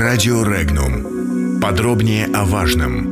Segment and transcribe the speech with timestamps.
[0.00, 1.60] Радио Регнум.
[1.60, 3.04] Подробнее о важном.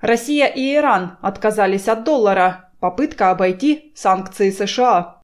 [0.00, 2.70] Россия и Иран отказались от доллара.
[2.80, 5.20] Попытка обойти санкции США.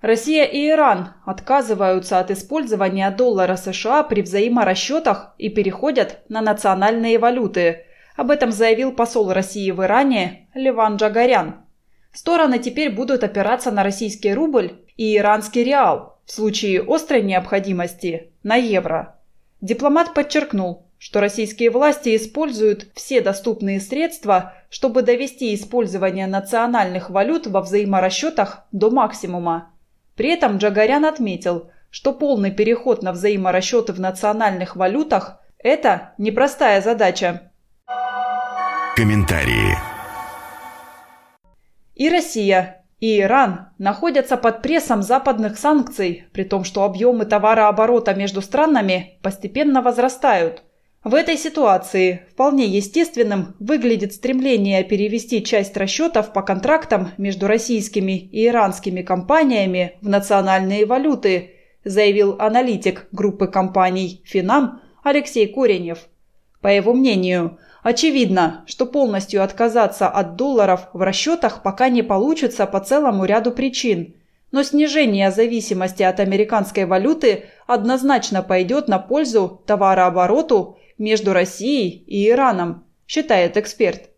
[0.00, 7.84] Россия и Иран отказываются от использования доллара США при взаиморасчетах и переходят на национальные валюты.
[8.16, 11.61] Об этом заявил посол России в Иране Ливан Джагарян.
[12.12, 18.56] Стороны теперь будут опираться на российский рубль и иранский реал, в случае острой необходимости– на
[18.56, 19.16] евро.
[19.60, 27.60] Дипломат подчеркнул, что российские власти используют все доступные средства, чтобы довести использование национальных валют во
[27.60, 29.70] взаиморасчетах до максимума.
[30.14, 37.50] При этом Джагарян отметил, что полный переход на взаиморасчеты в национальных валютах– это непростая задача.
[38.96, 39.91] Комментарии.
[42.02, 48.42] И Россия, и Иран находятся под прессом западных санкций, при том, что объемы товарооборота между
[48.42, 50.64] странами постепенно возрастают.
[51.04, 58.48] В этой ситуации вполне естественным выглядит стремление перевести часть расчетов по контрактам между российскими и
[58.48, 61.52] иранскими компаниями в национальные валюты,
[61.84, 66.08] заявил аналитик группы компаний «Финам» Алексей Коренев.
[66.62, 72.78] По его мнению, Очевидно, что полностью отказаться от долларов в расчетах пока не получится по
[72.78, 74.14] целому ряду причин.
[74.52, 82.84] Но снижение зависимости от американской валюты однозначно пойдет на пользу товарообороту между Россией и Ираном,
[83.08, 84.10] считает эксперт.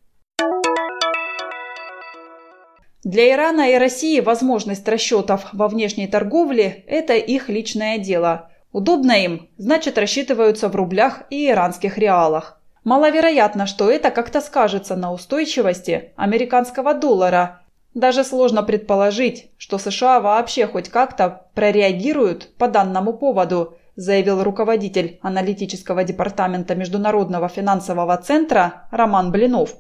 [3.03, 8.51] Для Ирана и России возможность расчетов во внешней торговле– это их личное дело.
[8.75, 12.61] Удобно им, значит рассчитываются в рублях и иранских реалах.
[12.83, 17.63] Маловероятно, что это как-то скажется на устойчивости американского доллара.
[17.95, 26.03] Даже сложно предположить, что США вообще хоть как-то прореагируют по данному поводу, заявил руководитель аналитического
[26.03, 29.77] департамента Международного финансового центра Роман Блинов.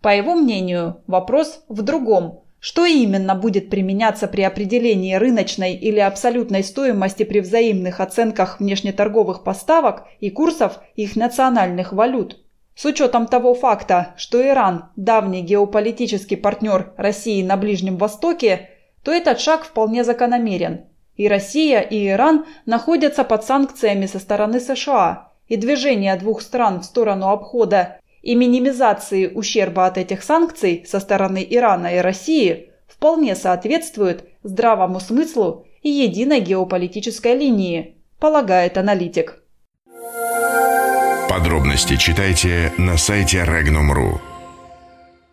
[0.00, 6.62] По его мнению, вопрос в другом– что именно будет применяться при определении рыночной или абсолютной
[6.62, 12.38] стоимости при взаимных оценках внешнеторговых поставок и курсов их национальных валют?
[12.76, 18.70] С учетом того факта, что Иран– давний геополитический партнер России на Ближнем Востоке,
[19.02, 20.84] то этот шаг вполне закономерен.
[21.16, 26.84] И Россия, и Иран находятся под санкциями со стороны США, и движение двух стран в
[26.84, 34.24] сторону обхода и минимизации ущерба от этих санкций со стороны Ирана и России вполне соответствует
[34.42, 39.42] здравому смыслу и единой геополитической линии, полагает аналитик.
[41.28, 44.31] Подробности читайте на сайте Regnum.ru.